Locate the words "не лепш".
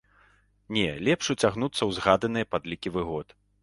0.77-1.31